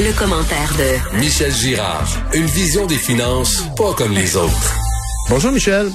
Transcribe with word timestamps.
Le, 0.00 0.16
commentaire 0.16 0.72
de 0.78 1.18
Michel 1.18 1.50
Girard. 1.50 2.06
Une 2.32 2.46
vision 2.46 2.86
des 2.86 2.96
finances 2.96 3.64
pas 3.76 3.92
comme 3.94 4.12
les 4.12 4.36
autres. 4.36 4.76
Bonjour 5.28 5.50
Michel. 5.50 5.88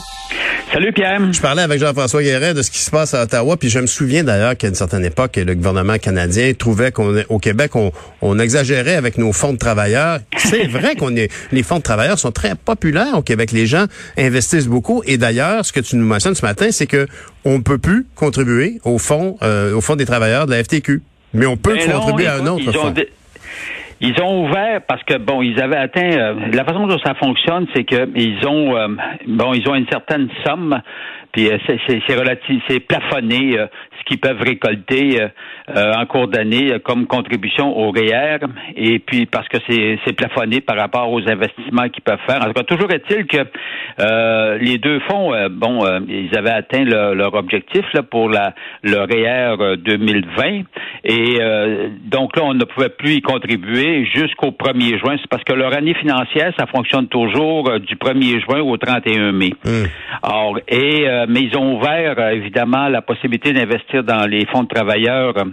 Salut 0.74 0.92
Pierre. 0.92 1.22
Je 1.32 1.40
parlais 1.40 1.62
avec 1.62 1.80
Jean-François 1.80 2.22
Guérin 2.22 2.54
de 2.54 2.62
ce 2.62 2.70
qui 2.70 2.80
se 2.80 2.92
passe 2.92 3.14
à 3.14 3.24
Ottawa, 3.24 3.56
puis 3.56 3.70
je 3.70 3.80
me 3.80 3.88
souviens 3.88 4.24
d'ailleurs 4.24 4.58
qu'à 4.58 4.68
une 4.68 4.76
certaine 4.76 5.06
époque, 5.06 5.38
le 5.38 5.56
gouvernement 5.56 5.98
canadien 6.00 6.52
trouvait 6.54 6.92
qu'au 6.92 7.40
Québec, 7.40 7.72
on, 8.22 8.40
exagérait 8.40 8.96
avec 8.96 9.18
nos 9.18 9.32
fonds 9.32 9.54
de 9.54 9.58
travailleurs. 9.58 10.20
C'est 10.38 10.68
vrai 10.68 10.96
qu'on 10.96 11.16
est, 11.16 11.32
les 11.54 11.64
fonds 11.64 11.78
de 11.78 11.84
travailleurs 11.84 12.20
sont 12.20 12.32
très 12.32 12.56
populaires 12.56 13.18
au 13.18 13.22
Québec. 13.22 13.52
Les 13.52 13.68
gens 13.68 13.86
investissent 14.18 14.68
beaucoup. 14.68 15.02
Et 15.06 15.18
d'ailleurs, 15.18 15.66
ce 15.66 15.72
que 15.72 15.80
tu 15.80 15.96
nous 15.96 16.06
mentionnes 16.06 16.36
ce 16.36 16.46
matin, 16.46 16.70
c'est 16.72 16.88
que 16.88 17.08
on 17.46 17.62
peut 17.62 17.78
plus 17.78 18.06
contribuer 18.16 18.80
au 18.84 18.98
fonds, 18.98 19.38
euh, 19.44 19.74
au 19.74 19.82
fonds 19.82 19.96
des 19.96 20.06
travailleurs 20.06 20.46
de 20.46 20.52
la 20.52 20.64
FTQ. 20.64 21.02
Mais 21.34 21.46
on 21.46 21.58
peut 21.58 21.76
ben 21.76 21.92
contribuer 21.92 22.28
à 22.28 22.36
un 22.36 22.48
autre 22.48 22.72
fonds. 22.72 22.94
Ils 24.06 24.22
ont 24.22 24.44
ouvert 24.44 24.82
parce 24.86 25.02
que 25.04 25.18
bon, 25.18 25.42
ils 25.42 25.62
avaient 25.62 25.78
atteint 25.78 26.12
euh, 26.12 26.34
la 26.52 26.66
façon 26.66 26.88
dont 26.88 27.00
ça 27.00 27.14
fonctionne, 27.14 27.68
c'est 27.74 27.86
que 27.86 28.10
ils 28.16 28.46
ont 28.46 28.76
euh, 28.76 28.90
bon, 29.28 29.54
ils 29.54 29.66
ont 29.70 29.76
une 29.76 29.88
certaine 29.88 30.28
somme 30.46 30.78
puis 31.34 31.50
euh, 31.50 31.58
c'est 31.68 32.16
relatif, 32.16 32.62
c'est 32.70 32.80
plafonné 32.80 33.58
euh, 33.58 33.66
ce 34.00 34.04
qu'ils 34.06 34.20
peuvent 34.20 34.42
récolter 34.42 35.20
euh, 35.20 35.94
en 35.94 36.06
cours 36.06 36.28
d'année 36.28 36.80
comme 36.84 37.08
contribution 37.08 37.76
au 37.76 37.90
REER. 37.90 38.38
E 38.44 38.48
et 38.76 39.00
puis 39.00 39.26
parce 39.26 39.48
que 39.48 39.58
c'est 39.68 40.14
plafonné 40.14 40.62
par 40.62 40.78
rapport 40.78 41.12
aux 41.12 41.28
investissements 41.28 41.90
qu'ils 41.90 42.04
peuvent 42.04 42.20
faire. 42.28 42.42
En 42.44 42.46
tout 42.46 42.54
cas, 42.54 42.64
toujours 42.64 42.92
est-il 42.92 43.26
que 43.26 44.58
les 44.60 44.78
deux 44.78 45.00
fonds, 45.10 45.32
bon, 45.50 45.80
ils 46.08 46.38
avaient 46.38 46.52
atteint 46.52 46.84
leur 46.84 47.34
objectif 47.34 47.82
là, 47.94 48.04
pour 48.04 48.30
la, 48.30 48.54
le 48.84 48.98
REER 49.00 49.78
2020. 49.78 50.64
Et 51.06 51.40
donc 52.06 52.36
là, 52.36 52.44
on 52.44 52.54
ne 52.54 52.66
pouvait 52.66 52.90
plus 52.90 53.16
y 53.16 53.22
contribuer 53.22 54.06
jusqu'au 54.06 54.52
1er 54.52 55.00
juin. 55.00 55.16
C'est 55.20 55.30
parce 55.30 55.44
que 55.44 55.54
leur 55.54 55.76
année 55.76 55.96
financière, 55.96 56.54
ça 56.60 56.68
fonctionne 56.68 57.08
toujours 57.08 57.80
du 57.80 57.96
1er 57.96 58.44
juin 58.44 58.62
au 58.62 58.78
31 58.78 59.32
mai. 59.32 59.54
Mmh. 59.66 59.70
Alors, 60.22 60.60
et 60.68 61.08
euh, 61.23 61.23
mais 61.28 61.42
ils 61.42 61.58
ont 61.58 61.78
ouvert 61.78 62.16
euh, 62.18 62.30
évidemment 62.32 62.88
la 62.88 63.02
possibilité 63.02 63.54
d'investir 63.54 64.04
dans 64.04 64.26
les 64.26 64.46
fonds 64.46 64.64
de 64.64 64.68
travailleurs 64.68 65.38
euh, 65.38 65.46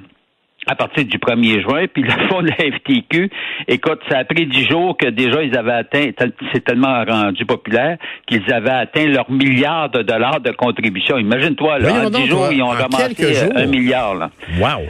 à 0.67 0.75
partir 0.75 1.05
du 1.05 1.19
1er 1.19 1.63
juin. 1.63 1.87
Puis 1.93 2.03
le 2.03 2.11
fonds 2.29 2.43
de 2.43 2.49
la 2.49 2.79
FTQ, 2.79 3.31
écoute, 3.69 4.01
ça 4.09 4.19
a 4.19 4.25
pris 4.25 4.47
dix 4.47 4.67
jours 4.69 4.97
que 4.97 5.09
déjà 5.09 5.43
ils 5.43 5.57
avaient 5.57 5.73
atteint, 5.73 6.11
c'est 6.53 6.65
tellement 6.65 7.05
rendu 7.05 7.45
populaire, 7.47 7.97
qu'ils 8.27 8.53
avaient 8.53 8.71
atteint 8.71 9.07
leur 9.07 9.31
milliard 9.31 9.91
de 9.91 10.03
dollars 10.03 10.41
de 10.41 10.51
contribution. 10.53 11.19
Imagine-toi, 11.19 11.79
là, 11.79 12.07
en 12.07 12.11
dix 12.11 12.27
jours, 12.27 12.49
ils 12.53 12.63
ont 12.63 12.69
ramassé 12.69 13.49
un 13.55 13.67
milliard. 13.67 14.15
Là. 14.15 14.31
Wow! 14.59 14.87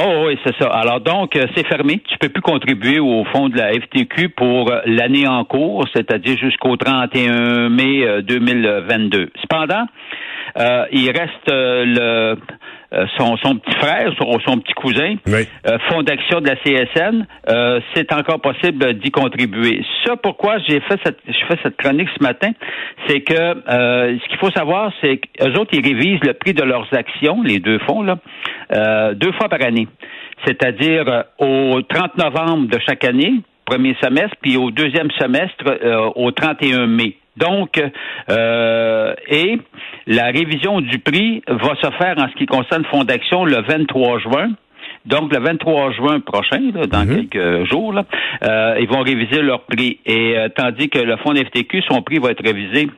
Oh 0.00 0.26
oui, 0.26 0.38
c'est 0.44 0.54
ça. 0.60 0.68
Alors 0.68 1.00
donc, 1.00 1.36
c'est 1.56 1.66
fermé. 1.66 2.00
Tu 2.08 2.18
peux 2.18 2.28
plus 2.28 2.42
contribuer 2.42 3.00
au 3.00 3.24
fonds 3.32 3.48
de 3.48 3.56
la 3.56 3.72
FTQ 3.72 4.28
pour 4.30 4.72
l'année 4.86 5.26
en 5.26 5.44
cours, 5.44 5.86
c'est-à-dire 5.92 6.38
jusqu'au 6.38 6.76
31 6.76 7.68
mai 7.68 8.22
2022. 8.22 9.30
Cependant, 9.40 9.86
euh, 10.58 10.86
il 10.92 11.10
reste 11.10 11.50
euh, 11.50 11.84
le 11.84 12.36
euh, 12.92 13.06
son, 13.18 13.36
son, 13.38 13.56
petit 13.56 13.74
frère, 13.76 14.12
son, 14.18 14.38
son 14.40 14.58
petit 14.58 14.72
cousin, 14.72 15.16
oui. 15.26 15.46
fonds 15.88 16.02
d'action 16.02 16.40
de 16.40 16.48
la 16.48 16.56
CSN, 16.56 17.26
c'est 17.94 18.12
encore 18.12 18.40
possible 18.40 18.94
d'y 18.94 19.10
contribuer. 19.10 19.84
Ça, 20.04 20.16
pourquoi 20.16 20.58
j'ai 20.66 20.80
fait 20.80 20.98
cette, 21.04 21.18
je 21.26 21.46
fais 21.46 21.58
cette 21.62 21.76
chronique 21.76 22.08
ce 22.18 22.22
matin, 22.22 22.50
c'est 23.06 23.20
que 23.20 23.34
ce 23.34 24.28
qu'il 24.28 24.38
faut 24.38 24.50
savoir, 24.50 24.92
c'est 25.00 25.18
qu'eux 25.18 25.52
autres, 25.58 25.70
ils 25.72 25.84
révisent 25.84 26.24
le 26.24 26.34
prix 26.34 26.54
de 26.54 26.62
leurs 26.62 26.88
actions, 26.92 27.42
les 27.42 27.58
deux 27.58 27.78
fonds, 27.80 28.02
là, 28.02 28.18
deux 29.14 29.32
fois 29.32 29.48
par 29.48 29.62
année. 29.62 29.88
C'est-à-dire 30.46 31.24
au 31.38 31.82
30 31.82 32.16
novembre 32.16 32.68
de 32.68 32.78
chaque 32.86 33.04
année, 33.04 33.34
premier 33.66 33.96
semestre, 34.02 34.36
puis 34.40 34.56
au 34.56 34.70
deuxième 34.70 35.10
semestre, 35.18 35.64
au 36.16 36.30
31 36.30 36.86
mai. 36.86 37.16
Donc, 37.38 37.80
euh, 38.30 39.14
et 39.28 39.58
la 40.06 40.26
révision 40.26 40.80
du 40.80 40.98
prix 40.98 41.42
va 41.46 41.74
se 41.76 41.90
faire 41.98 42.18
en 42.18 42.28
ce 42.28 42.34
qui 42.34 42.46
concerne 42.46 42.84
Fonds 42.86 43.04
d'action 43.04 43.44
le 43.44 43.62
23 43.62 44.18
juin. 44.20 44.50
Donc, 45.06 45.32
le 45.32 45.40
23 45.40 45.92
juin 45.92 46.20
prochain, 46.20 46.60
dans 46.90 47.04
mhm. 47.04 47.28
quelques 47.28 47.70
jours, 47.70 47.94
euh, 48.42 48.76
ils 48.80 48.88
vont 48.88 49.00
réviser 49.00 49.40
leur 49.42 49.62
prix. 49.62 49.98
Et 50.04 50.36
euh, 50.36 50.48
tandis 50.54 50.88
que 50.88 50.98
le 50.98 51.16
fonds 51.18 51.34
FTQ, 51.34 51.82
son 51.88 52.02
prix 52.02 52.18
va 52.18 52.30
être 52.30 52.44
révisé 52.44 52.88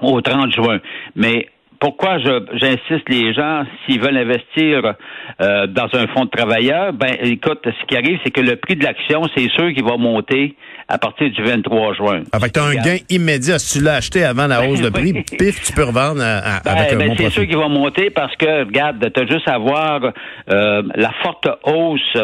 au 0.00 0.20
30 0.20 0.52
juin. 0.52 0.78
Mais 1.14 1.48
pourquoi 1.80 2.18
j'insiste 2.18 3.08
les 3.08 3.32
gens, 3.34 3.64
s'ils 3.84 4.00
veulent 4.00 4.16
investir 4.16 4.94
euh, 5.40 5.66
dans 5.66 5.88
un 5.94 6.06
fonds 6.08 6.24
de 6.24 6.30
travailleurs, 6.30 6.92
ben 6.92 7.16
écoute, 7.20 7.60
ce 7.64 7.86
qui 7.86 7.96
arrive, 7.96 8.18
c'est 8.24 8.30
que 8.30 8.40
le 8.40 8.56
prix 8.56 8.76
de 8.76 8.84
l'action, 8.84 9.22
c'est 9.36 9.48
sûr 9.50 9.72
qu'il 9.72 9.84
va 9.84 9.96
monter 9.96 10.54
à 10.88 10.98
partir 10.98 11.30
du 11.30 11.42
23 11.42 11.94
juin. 11.94 12.20
Avec 12.32 12.52
tu 12.52 12.60
as 12.60 12.64
un 12.64 12.74
gain 12.74 12.96
immédiat. 13.10 13.58
Si 13.58 13.78
tu 13.78 13.84
l'as 13.84 13.96
acheté 13.96 14.24
avant 14.24 14.46
la 14.46 14.66
hausse 14.66 14.80
de 14.80 14.88
prix, 14.88 15.12
pif, 15.38 15.60
tu 15.62 15.72
peux 15.72 15.82
revendre 15.82 16.22
à, 16.22 16.60
ben, 16.64 16.70
avec 16.70 16.92
un 16.92 16.96
ben, 16.96 17.14
C'est 17.16 17.30
sûr 17.30 17.46
qu'il 17.46 17.56
va 17.56 17.68
monter 17.68 18.10
parce 18.10 18.34
que, 18.36 18.64
regarde, 18.64 19.04
tu 19.12 19.20
as 19.20 19.26
juste 19.26 19.48
à 19.48 19.58
voir 19.58 20.00
euh, 20.48 20.82
la 20.94 21.10
forte 21.22 21.48
hausse 21.64 22.16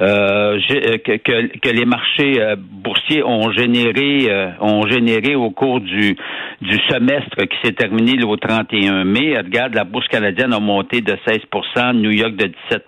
euh, 0.00 0.58
que, 1.04 1.16
que, 1.18 1.68
les 1.68 1.84
marchés 1.84 2.54
boursiers 2.56 3.22
ont 3.22 3.52
généré 3.52 4.28
ont 4.60 4.86
généré 4.86 5.34
au 5.34 5.50
cours 5.50 5.80
du, 5.80 6.16
du 6.62 6.78
semestre 6.88 7.36
qui 7.36 7.56
s'est 7.62 7.74
terminé 7.74 8.24
au 8.24 8.36
31 8.36 8.87
mai. 9.04 9.36
Regarde, 9.36 9.74
la 9.74 9.84
bourse 9.84 10.08
canadienne 10.08 10.52
a 10.52 10.60
monté 10.60 11.00
de 11.00 11.12
16% 11.26 11.94
New 11.94 12.10
York 12.10 12.36
de 12.36 12.46
17 12.70 12.86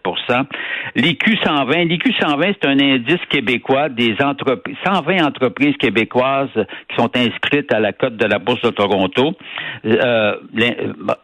L'IQ 0.97 1.37
120, 1.45 1.85
l'IQ 1.85 2.13
120, 2.21 2.53
c'est 2.61 2.69
un 2.69 2.81
indice 2.81 3.21
québécois 3.29 3.89
des 3.89 4.17
entreprises, 4.23 4.77
120 4.85 5.25
entreprises 5.25 5.77
québécoises 5.77 6.49
qui 6.89 6.97
sont 6.97 7.11
inscrites 7.17 7.73
à 7.73 7.81
la 7.81 7.93
cote 7.93 8.17
de 8.17 8.27
la 8.27 8.39
bourse 8.39 8.63
de 8.63 8.71
Toronto. 8.71 9.33
Euh, 9.85 10.35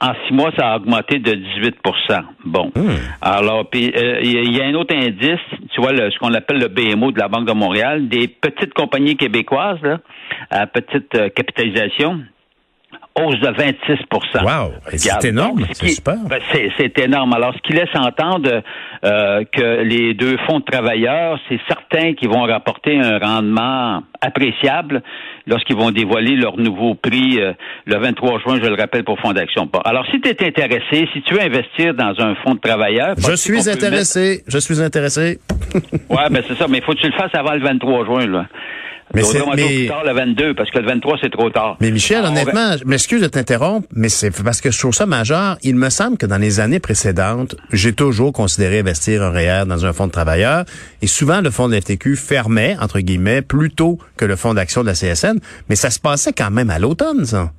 en 0.00 0.12
six 0.26 0.32
mois, 0.34 0.50
ça 0.56 0.72
a 0.72 0.76
augmenté 0.76 1.18
de 1.18 1.32
18% 1.32 2.22
Bon. 2.44 2.70
Hmm. 2.74 2.96
Alors, 3.20 3.68
puis 3.68 3.92
euh, 3.96 4.20
il 4.22 4.56
y, 4.56 4.60
a 4.60 4.66
un 4.66 4.74
autre 4.74 4.94
indice, 4.94 5.40
tu 5.74 5.80
vois, 5.80 5.90
ce 5.96 6.18
qu'on 6.18 6.32
appelle 6.34 6.58
le 6.58 6.68
BMO 6.68 7.10
de 7.10 7.18
la 7.18 7.28
Banque 7.28 7.46
de 7.46 7.52
Montréal, 7.52 8.08
des 8.08 8.28
petites 8.28 8.74
compagnies 8.74 9.16
québécoises 9.16 9.82
là, 9.82 9.98
à 10.50 10.66
petite 10.66 11.14
euh, 11.14 11.28
capitalisation 11.30 12.20
hausse 13.16 13.40
de 13.40 13.48
26 13.48 13.98
Wow! 14.42 14.72
C'est 14.96 15.24
énorme, 15.24 15.66
c'est 15.72 15.88
super. 15.88 16.16
Ben, 16.28 16.40
c'est 16.52 16.98
énorme. 16.98 17.32
Alors, 17.32 17.54
ce 17.54 17.62
qui 17.62 17.72
laisse 17.72 17.94
entendre 17.94 18.62
euh, 19.04 19.44
que 19.52 19.82
les 19.82 20.14
deux 20.14 20.36
fonds 20.46 20.60
de 20.60 20.64
travailleurs, 20.64 21.38
c'est 21.48 21.60
certain 21.66 22.14
qu'ils 22.14 22.28
vont 22.28 22.42
rapporter 22.42 22.98
un 22.98 23.18
rendement 23.18 24.02
appréciable 24.20 25.02
lorsqu'ils 25.46 25.76
vont 25.76 25.90
dévoiler 25.90 26.36
leur 26.36 26.56
nouveau 26.58 26.94
prix 26.94 27.40
euh, 27.40 27.52
le 27.86 27.98
23 27.98 28.40
juin, 28.40 28.58
je 28.62 28.68
le 28.68 28.74
rappelle, 28.74 29.04
pour 29.04 29.18
Fonds 29.20 29.32
d'action. 29.32 29.68
Alors, 29.84 30.04
si 30.10 30.20
tu 30.20 30.28
es 30.28 30.46
intéressé, 30.46 31.08
si 31.12 31.22
tu 31.22 31.34
veux 31.34 31.42
investir 31.42 31.94
dans 31.94 32.14
un 32.18 32.34
fonds 32.36 32.54
de 32.54 32.60
travailleurs... 32.60 33.14
Je 33.16 33.34
suis 33.34 33.68
intéressé, 33.68 34.42
je 34.46 34.58
suis 34.58 34.82
intéressé. 34.82 35.38
ouais, 35.74 36.30
ben 36.30 36.42
c'est 36.46 36.56
ça, 36.56 36.66
mais 36.68 36.78
il 36.78 36.84
faut 36.84 36.92
que 36.92 37.00
tu 37.00 37.06
le 37.06 37.16
fasses 37.16 37.34
avant 37.34 37.54
le 37.54 37.60
23 37.60 38.04
juin, 38.04 38.26
là. 38.26 38.46
Mais 39.14 39.22
c'est 39.22 39.42
plus 39.42 39.86
tard 39.86 40.04
le 40.04 40.12
22 40.12 40.54
parce 40.54 40.70
que 40.70 40.78
le 40.78 40.86
23 40.86 41.18
c'est 41.22 41.30
trop 41.30 41.48
tard. 41.50 41.76
Mais 41.80 41.90
Michel, 41.90 42.24
honnêtement, 42.24 42.76
je 42.76 42.84
m'excuse 42.84 43.22
de 43.22 43.28
t'interrompre, 43.28 43.86
mais 43.94 44.08
c'est 44.08 44.30
parce 44.42 44.60
que 44.60 44.70
je 44.70 44.78
trouve 44.78 44.94
ça 44.94 45.06
majeur. 45.06 45.56
Il 45.62 45.76
me 45.76 45.90
semble 45.90 46.18
que 46.18 46.26
dans 46.26 46.38
les 46.38 46.60
années 46.60 46.80
précédentes, 46.80 47.54
j'ai 47.72 47.92
toujours 47.92 48.32
considéré 48.32 48.80
investir 48.80 49.22
un 49.22 49.30
REER 49.30 49.64
dans 49.66 49.86
un 49.86 49.92
fonds 49.92 50.06
de 50.06 50.12
travailleurs 50.12 50.64
et 51.02 51.06
souvent 51.06 51.40
le 51.40 51.50
fonds 51.50 51.68
de 51.68 51.76
l'FTQ 51.76 52.16
fermait 52.16 52.76
entre 52.80 53.00
guillemets 53.00 53.42
plus 53.42 53.70
tôt 53.70 53.98
que 54.16 54.24
le 54.24 54.36
fonds 54.36 54.54
d'action 54.54 54.82
de 54.82 54.88
la 54.88 54.94
CSN, 54.94 55.38
mais 55.68 55.76
ça 55.76 55.90
se 55.90 56.00
passait 56.00 56.32
quand 56.32 56.50
même 56.50 56.70
à 56.70 56.78
l'automne 56.78 57.24
ça. 57.24 57.52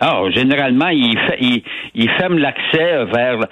Ah, 0.00 0.22
généralement, 0.34 0.88
il, 0.88 1.16
il, 1.40 1.62
il 1.94 2.10
ferme 2.18 2.36
l'accès 2.38 3.04
vers 3.04 3.46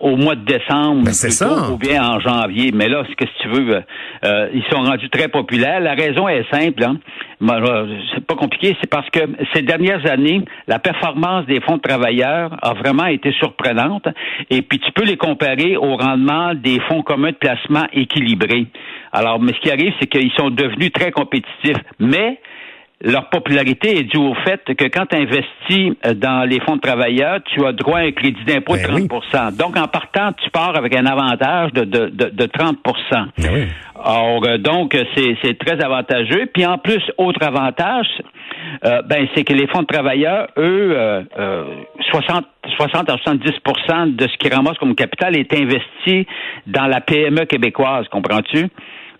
au 0.00 0.16
mois 0.16 0.34
de 0.34 0.44
décembre 0.44 1.04
ben, 1.04 1.72
ou 1.72 1.76
bien 1.76 2.04
en 2.04 2.20
janvier. 2.20 2.70
Mais 2.72 2.88
là, 2.88 3.04
ce 3.08 3.14
que 3.16 3.26
si 3.26 3.42
tu 3.42 3.48
veux, 3.48 3.82
euh, 4.24 4.48
ils 4.54 4.64
sont 4.70 4.82
rendus 4.82 5.10
très 5.10 5.28
populaires. 5.28 5.80
La 5.80 5.94
raison 5.94 6.28
est 6.28 6.48
simple. 6.50 6.84
Hein? 6.84 6.96
Ben, 7.40 7.60
c'est 8.14 8.24
pas 8.24 8.36
compliqué, 8.36 8.76
c'est 8.80 8.90
parce 8.90 9.08
que 9.10 9.20
ces 9.52 9.62
dernières 9.62 10.10
années, 10.10 10.42
la 10.66 10.78
performance 10.78 11.46
des 11.46 11.60
fonds 11.60 11.76
de 11.76 11.82
travailleurs 11.82 12.56
a 12.62 12.74
vraiment 12.74 13.06
été 13.06 13.32
surprenante. 13.32 14.06
Et 14.50 14.62
puis 14.62 14.78
tu 14.78 14.92
peux 14.92 15.04
les 15.04 15.16
comparer 15.16 15.76
au 15.76 15.96
rendement 15.96 16.54
des 16.54 16.80
fonds 16.88 17.02
communs 17.02 17.32
de 17.32 17.36
placement 17.36 17.86
équilibrés. 17.92 18.66
Alors, 19.12 19.40
mais 19.40 19.52
ce 19.52 19.60
qui 19.60 19.70
arrive, 19.70 19.92
c'est 20.00 20.06
qu'ils 20.06 20.32
sont 20.32 20.50
devenus 20.50 20.92
très 20.92 21.10
compétitifs. 21.10 21.78
Mais 21.98 22.40
leur 23.00 23.28
popularité 23.28 23.98
est 23.98 24.04
due 24.04 24.18
au 24.18 24.34
fait 24.34 24.62
que 24.64 24.84
quand 24.84 25.06
tu 25.06 25.16
investis 25.16 25.92
euh, 26.06 26.14
dans 26.14 26.48
les 26.48 26.60
fonds 26.60 26.76
de 26.76 26.80
travailleurs, 26.80 27.40
tu 27.44 27.64
as 27.64 27.72
droit 27.72 27.98
à 27.98 28.02
un 28.02 28.12
crédit 28.12 28.44
d'impôt 28.44 28.76
de 28.76 28.82
30% 28.82 29.08
Ben 29.32 29.50
Donc, 29.52 29.76
en 29.76 29.88
partant, 29.88 30.32
tu 30.32 30.48
pars 30.50 30.76
avec 30.76 30.94
un 30.96 31.06
avantage 31.06 31.72
de, 31.72 31.84
de, 31.84 32.06
de, 32.06 32.30
de 32.30 32.46
30 32.46 32.78
Ben 33.38 33.68
Or, 33.96 34.42
euh, 34.44 34.58
donc, 34.58 34.96
c'est, 35.14 35.58
très 35.58 35.82
avantageux. 35.84 36.46
Puis 36.52 36.64
en 36.66 36.78
plus, 36.78 37.02
autre 37.18 37.44
avantage, 37.44 38.06
euh, 38.84 39.02
ben, 39.02 39.26
c'est 39.34 39.44
que 39.44 39.52
les 39.52 39.66
fonds 39.66 39.82
de 39.82 39.86
travailleurs, 39.86 40.48
eux, 40.56 40.94
euh, 40.96 41.64
60, 42.10 42.44
60 42.76 43.10
à 43.10 43.16
70% 43.16 44.16
de 44.16 44.28
ce 44.28 44.36
qu'ils 44.38 44.54
ramassent 44.54 44.78
comme 44.78 44.94
capital 44.94 45.36
est 45.36 45.52
investi 45.52 46.26
dans 46.66 46.86
la 46.86 47.00
PME 47.00 47.44
québécoise, 47.46 48.06
comprends-tu? 48.08 48.68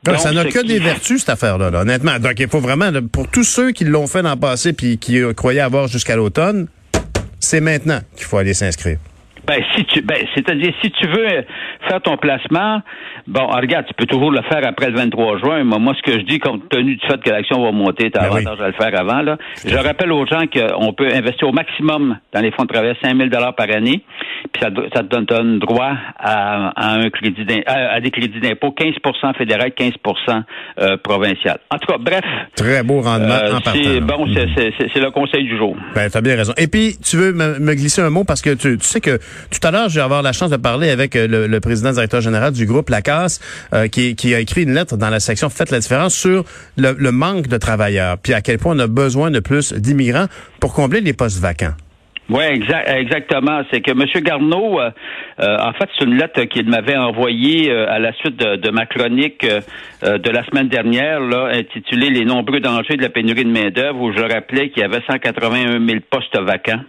Donc, 0.05 0.19
ça 0.19 0.33
n'a 0.33 0.45
que 0.45 0.59
qui? 0.61 0.69
des 0.69 0.79
vertus, 0.79 1.21
cette 1.21 1.31
affaire-là, 1.31 1.71
là, 1.71 1.81
honnêtement. 1.81 2.19
Donc, 2.19 2.39
il 2.39 2.49
faut 2.49 2.61
vraiment, 2.61 2.91
pour 3.11 3.29
tous 3.29 3.45
ceux 3.45 3.73
qui 3.73 3.85
l'ont 3.85 4.07
fait 4.07 4.23
dans 4.23 4.35
le 4.35 4.41
passé 4.41 4.73
puis 4.73 4.99
qui 4.99 5.21
croyaient 5.35 5.61
avoir 5.61 5.89
jusqu'à 5.89 6.17
l'automne, 6.17 6.67
c'est 7.41 7.61
maintenant 7.61 8.01
qu'il 8.17 8.27
faut 8.27 8.39
aller 8.39 8.55
s'inscrire. 8.55 8.99
Ben, 9.47 9.61
si 9.77 9.85
tu, 9.85 10.01
ben, 10.03 10.17
c'est-à-dire, 10.35 10.73
si 10.83 10.91
tu 10.91 11.07
veux 11.07 11.27
faire 11.89 12.01
ton 12.03 12.17
placement, 12.17 12.81
bon, 13.27 13.47
ah, 13.53 13.61
regarde, 13.61 13.87
tu 13.87 13.95
peux 13.95 14.07
toujours 14.07 14.31
le 14.31 14.41
faire 14.43 14.67
après 14.67 14.89
le 14.91 14.97
23 14.97 15.39
juin. 15.39 15.65
Moi, 15.65 15.79
moi, 15.79 15.95
ce 15.97 16.03
que 16.03 16.19
je 16.19 16.25
dis, 16.25 16.39
compte 16.39 16.69
tenu 16.71 16.97
du 16.97 17.07
fait 17.07 17.21
que 17.23 17.31
l'action 17.31 17.63
va 17.63 17.71
monter, 17.73 18.11
tu 18.11 18.19
as 18.19 18.23
Ben 18.23 18.29
oui. 18.33 18.41
avantage 18.47 18.61
à 18.65 18.67
le 18.69 18.73
faire 18.73 18.99
avant, 19.01 19.21
là. 19.23 19.37
Je 19.67 19.77
rappelle 19.77 20.13
aux 20.13 20.25
gens 20.27 20.45
qu'on 20.47 20.93
peut 20.95 21.09
investir 21.13 21.49
au 21.49 21.53
maximum 21.53 22.17
dans 22.33 22.41
les 22.41 22.51
fonds 22.53 22.65
de 22.65 22.69
travail 22.73 22.95
5 23.03 23.17
000 23.17 23.29
par 23.31 23.71
année, 23.71 24.03
puis 24.53 24.63
ça, 24.63 24.69
ça 24.95 25.03
te 25.03 25.09
donne, 25.09 25.25
donne 25.27 25.59
droit 25.59 25.93
à, 26.19 26.69
à 26.71 26.95
un 26.95 27.11
crédit 27.11 27.45
à, 27.67 27.95
à 27.95 28.01
des 28.01 28.11
crédits 28.11 28.41
d'impôt, 28.41 28.75
15% 28.79 29.37
fédéral, 29.37 29.71
15% 29.79 30.43
euh, 30.81 30.97
provincial. 30.97 31.59
En 31.71 31.79
tout 31.79 31.93
cas, 31.93 31.99
bref. 31.99 32.25
Très 32.57 32.83
beau 32.83 33.01
rendement 33.01 33.29
euh, 33.35 33.57
en 33.57 33.61
partant. 33.61 33.79
c'est 33.83 34.01
bon, 34.01 34.27
c'est- 34.35 34.47
c'est 34.57 34.73
c'est- 34.79 34.89
c'est 34.93 35.01
le 35.01 35.11
conseil 35.11 35.45
du 35.45 35.57
jour. 35.57 35.77
Ben, 35.95 36.09
t'as 36.11 36.21
bien 36.21 36.37
raison. 36.37 36.53
Et 36.57 36.67
puis, 36.67 36.97
tu 37.05 37.17
veux 37.17 37.33
me, 37.33 37.59
me 37.59 37.75
glisser 37.75 38.01
un 38.03 38.11
mot 38.11 38.25
parce 38.25 38.41
que 38.43 38.51
tu, 38.55 38.79
tu 38.79 38.85
sais 38.85 39.01
que 39.01 39.19
tout 39.51 39.67
à 39.67 39.71
l'heure, 39.71 39.89
je 39.89 39.97
vais 39.97 40.05
avoir 40.05 40.23
la 40.23 40.33
chance 40.33 40.51
de 40.51 40.57
parler 40.57 40.91
avec 40.91 41.17
euh, 41.17 41.47
le, 41.47 41.61
président 41.61 41.93
directeur 41.93 42.21
général 42.21 42.53
du 42.53 42.67
groupe 42.67 42.91
Lacasse, 42.91 43.41
euh, 43.73 43.89
qui, 43.89 44.17
qui 44.17 44.35
a 44.35 44.41
écrit 44.41 44.65
une 44.65 44.75
lettre 44.75 44.97
dans 44.97 45.11
la 45.11 45.21
section 45.21 45.49
Faites 45.49 45.71
la 45.71 45.81
différence 45.81 46.15
sur 46.15 46.45
le, 46.77 46.95
le 46.99 47.13
manque 47.13 47.49
de 47.49 47.57
travailleurs, 47.57 48.19
puis 48.19 48.35
à 48.35 48.41
quel 48.41 48.59
point 48.59 48.77
on 48.77 48.79
a 48.81 48.87
besoin 48.87 49.31
de 49.31 49.41
plus 49.41 49.73
d'immigrants 49.73 50.27
pour 50.61 50.75
combler 50.75 51.01
les 51.01 51.13
postes 51.13 51.41
vacants. 51.41 51.75
Oui, 52.31 52.43
exact, 52.43 52.89
exactement. 52.89 53.63
C'est 53.71 53.83
que 53.83 53.91
M. 53.91 54.07
Garneau, 54.23 54.81
euh, 54.81 54.91
euh, 55.41 55.59
en 55.59 55.73
fait, 55.75 55.91
c'est 55.99 56.07
une 56.07 56.17
lettre 56.17 56.43
qu'il 56.45 56.69
m'avait 56.69 56.97
envoyée 56.97 57.71
euh, 57.71 57.87
à 57.91 57.99
la 57.99 58.15
suite 58.15 58.37
de, 58.37 58.57
de 58.57 58.71
ma 58.71 58.87
chronique 58.87 59.45
euh, 59.45 60.19
de 60.19 60.31
la 60.31 60.43
semaine 60.47 60.69
dernière, 60.69 61.21
là, 61.21 61.51
intitulée 61.53 62.09
Les 62.09 62.25
nombreux 62.25 62.61
dangers 62.61 62.97
de 62.97 63.03
la 63.03 63.11
pénurie 63.11 63.45
de 63.45 63.51
main-d'œuvre, 63.51 64.01
où 64.01 64.13
je 64.13 64.23
rappelais 64.23 64.71
qu'il 64.71 64.81
y 64.81 64.85
avait 64.85 65.03
181 65.07 65.87
000 65.87 66.01
postes 66.11 66.39
vacants. 66.39 66.81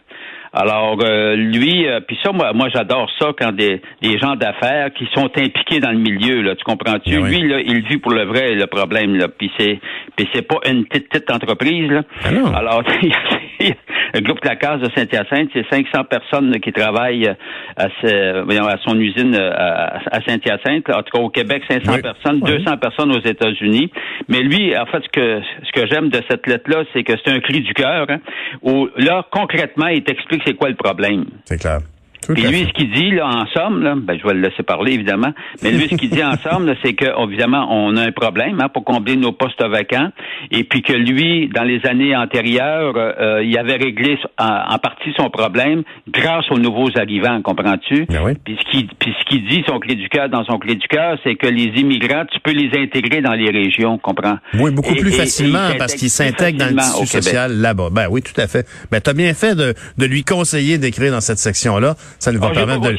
Alors, 0.58 0.98
euh, 1.04 1.36
lui, 1.36 1.86
euh, 1.86 2.00
puis 2.00 2.18
ça, 2.24 2.32
moi, 2.32 2.54
moi 2.54 2.70
j'adore 2.74 3.12
ça 3.20 3.34
quand 3.38 3.52
des, 3.52 3.82
des 4.02 4.18
gens 4.18 4.38
d'affaires 4.38 4.94
qui 4.94 5.06
sont 5.14 5.26
impliqués 5.26 5.82
dans 5.82 5.92
le 5.92 5.98
milieu, 5.98 6.42
là, 6.42 6.56
tu 6.56 6.64
comprends-tu? 6.64 7.12
Ben 7.12 7.24
oui. 7.24 7.42
Lui, 7.42 7.50
là, 7.50 7.60
il 7.60 7.82
vit 7.86 7.98
pour 7.98 8.14
le 8.14 8.24
vrai 8.24 8.56
le 8.56 8.66
problème, 8.66 9.18
là, 9.18 9.28
puis 9.28 9.52
c'est, 9.60 9.82
puis 10.16 10.30
c'est 10.34 10.48
pas 10.48 10.60
une 10.66 10.86
petite, 10.86 11.10
petite 11.10 11.30
entreprise, 11.30 11.92
là. 11.92 12.04
Ah 12.24 12.32
non. 12.32 12.54
Alors, 12.54 12.84
le 14.14 14.20
groupe 14.22 14.44
La 14.44 14.56
Case 14.56 14.82
de 14.82 14.90
Saint-Hyacinthe, 14.96 15.50
c'est 15.54 15.66
500 15.70 16.04
personnes 16.10 16.60
qui 16.60 16.72
travaillent 16.72 17.28
euh, 17.28 17.34
à, 17.78 17.88
ce- 18.02 18.42
voyons, 18.44 18.66
à 18.68 18.78
son 18.86 19.00
usine 19.00 19.36
euh, 19.36 19.52
à, 19.54 19.98
à 20.16 20.22
Saint-Hyacinthe. 20.28 20.90
En 20.90 21.04
tout 21.04 21.18
cas, 21.18 21.20
au 21.20 21.30
Québec, 21.30 21.64
500 21.70 21.92
Oui. 21.94 22.02
personnes, 22.02 22.40
Oui. 22.44 22.58
200 22.58 22.78
personnes 22.78 23.12
aux 23.12 23.22
États-Unis. 23.22 23.92
Mais 24.28 24.40
lui, 24.42 24.76
en 24.78 24.86
fait, 24.86 25.02
ce 25.04 25.10
que, 25.10 25.42
ce 25.64 25.72
que 25.82 25.88
j'aime 25.88 26.10
de 26.10 26.22
cette 26.30 26.46
lettre-là, 26.48 26.84
c'est 26.94 27.04
que 27.04 27.14
c'est 27.24 27.32
un 27.32 27.40
cri 27.40 27.62
du 27.62 27.74
cœur. 27.74 28.06
hein, 28.10 28.20
où 28.62 28.88
là, 28.98 29.26
concrètement, 29.32 29.88
il 29.88 30.04
t'explique 30.04 30.42
c'est 30.46 30.56
quoi 30.56 30.70
le 30.70 30.76
problème. 30.76 31.26
C'est 31.46 31.60
clair. 31.60 31.80
Tout 32.26 32.34
Puis 32.34 32.44
lui, 32.44 32.60
fait. 32.64 32.68
ce 32.68 32.74
qu'il 32.74 32.92
dit, 32.92 33.12
là, 33.12 33.28
en 33.28 33.46
somme, 33.48 33.84
là, 33.84 33.96
ben, 33.96 34.18
je 34.22 34.28
vais 34.28 34.34
le 34.34 34.42
laisser 34.42 34.64
parler, 34.64 34.94
évidemment, 34.94 35.32
mais 35.62 35.72
lui, 35.72 35.88
ce 35.90 35.96
qu'il 35.96 36.10
dit 36.10 36.24
en 36.24 36.38
somme, 36.38 36.74
c'est 36.84 36.94
que, 36.94 37.06
évidemment, 37.28 37.68
on 37.72 37.96
a 37.98 38.02
un 38.04 38.12
problème 38.12 38.60
hein, 38.62 38.70
pour 38.70 38.84
combler 38.84 39.16
nos 39.16 39.32
postes 39.32 39.64
vacants, 39.64 40.10
et 40.52 40.64
puis 40.64 40.82
que 40.82 40.94
lui, 40.94 41.50
dans 41.54 41.64
les 41.64 41.86
années 41.86 42.16
antérieures, 42.16 42.94
euh, 42.98 43.44
il 43.44 43.58
avait 43.58 43.76
réglé 43.78 44.18
en, 44.40 44.74
en 44.74 44.78
partie 44.80 45.12
son 45.18 45.30
problème 45.30 45.84
grâce 46.10 46.46
aux 46.52 46.58
nouveaux 46.60 46.90
arrivants, 46.98 47.42
comprends-tu? 47.42 48.06
Ben 48.06 48.22
oui. 48.24 48.34
Puis 48.44 48.58
ce 48.60 48.72
qu'il 48.72 48.88
qu'il 49.28 49.48
dit, 49.48 49.64
son 49.68 49.80
clé 49.80 49.96
du 49.96 50.08
cœur, 50.10 50.30
dans 50.30 50.44
son 50.46 50.58
clé 50.60 50.76
du 50.76 50.88
cœur, 50.88 51.18
c'est 51.24 51.36
que 51.36 51.48
les 51.48 51.72
immigrants, 51.82 52.24
tu 52.32 52.40
peux 52.40 52.52
les 52.52 52.70
intégrer 52.80 53.22
dans 53.22 53.34
les 53.34 53.50
régions, 53.50 53.98
comprends? 53.98 54.38
Oui, 54.54 54.72
beaucoup 54.72 54.94
Et- 54.94 55.00
plus 55.00 55.14
et- 55.14 55.18
facilement 55.18 55.70
parce 55.78 55.96
qu'il 55.96 56.10
s'intègrent 56.10 56.36
s'intègre 56.60 56.60
dans 56.60 56.76
le 56.76 57.06
tissu 57.06 57.08
social 57.08 57.52
là-bas. 57.54 57.90
Ben 57.92 58.08
oui, 58.10 58.22
tout 58.22 58.40
à 58.40 58.48
fait. 58.48 58.68
Ben 58.92 59.00
t'as 59.02 59.14
bien 59.14 59.34
fait 59.34 59.56
de, 59.56 59.74
de 59.98 60.06
lui 60.06 60.24
conseiller 60.24 60.78
d'écrire 60.78 61.12
dans 61.12 61.22
cette 61.22 61.38
section-là. 61.40 61.96
Ça 62.20 62.32
nous 62.32 62.40
va 62.40 62.50
permettre 62.52 62.82
de. 62.82 62.96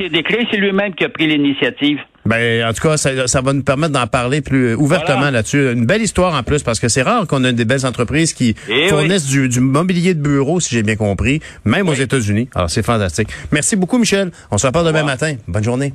c'est 0.50 0.56
lui-même 0.56 0.94
qui 0.94 1.04
a 1.04 1.08
pris 1.08 1.26
l'initiative. 1.26 1.98
Ben 2.24 2.64
en 2.68 2.72
tout 2.72 2.82
cas, 2.82 2.96
ça, 2.96 3.28
ça 3.28 3.40
va 3.40 3.52
nous 3.52 3.62
permettre 3.62 3.92
d'en 3.92 4.06
parler 4.08 4.40
plus 4.40 4.74
ouvertement 4.74 5.16
Voilà. 5.18 5.30
là-dessus. 5.30 5.72
Une 5.72 5.86
belle 5.86 6.02
histoire 6.02 6.34
en 6.34 6.42
plus 6.42 6.62
parce 6.62 6.80
que 6.80 6.88
c'est 6.88 7.02
rare 7.02 7.26
qu'on 7.28 7.44
ait 7.44 7.52
des 7.52 7.64
belles 7.64 7.86
entreprises 7.86 8.32
qui 8.32 8.56
Eh 8.68 8.88
fournissent 8.88 9.26
du, 9.26 9.48
du 9.48 9.60
mobilier 9.60 10.14
de 10.14 10.20
bureau, 10.20 10.58
si 10.58 10.74
j'ai 10.74 10.82
bien 10.82 10.96
compris, 10.96 11.40
même 11.64 11.88
aux. 11.88 11.94
États-Unis. 11.94 12.48
Alors 12.54 12.68
c'est 12.68 12.84
fantastique. 12.84 13.28
Merci 13.52 13.76
beaucoup, 13.76 13.98
Michel. 13.98 14.30
On 14.50 14.58
se 14.58 14.66
reparle 14.66 14.86
demain 14.86 15.04
matin. 15.04 15.34
Bonne 15.48 15.64
journée. 15.64 15.92